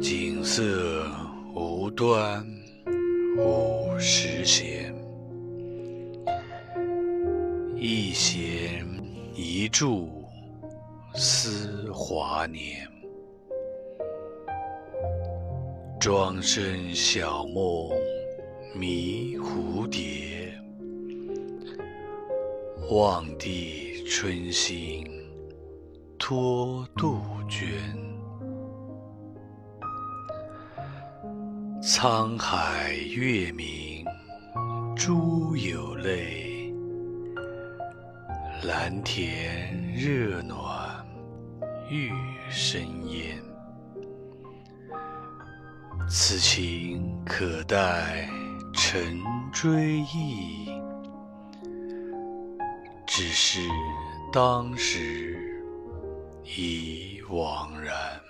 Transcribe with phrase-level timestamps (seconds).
[0.00, 0.62] 景色
[1.54, 2.42] 无端
[3.36, 4.94] 五十弦，
[7.76, 8.86] 一弦
[9.34, 10.24] 一柱
[11.14, 12.88] 思华年。
[16.00, 17.90] 庄生晓梦
[18.74, 20.50] 迷蝴蝶，
[22.90, 25.06] 望帝春心
[26.18, 27.20] 托杜
[27.50, 27.99] 鹃。
[31.82, 34.04] 沧海月明
[34.94, 36.70] 珠有泪，
[38.62, 41.02] 蓝田热暖
[41.88, 42.10] 玉
[42.50, 43.42] 生烟。
[46.06, 48.28] 此情可待
[48.74, 49.18] 成
[49.50, 50.68] 追忆，
[53.06, 53.58] 只是
[54.30, 55.34] 当时
[56.44, 58.20] 已惘然。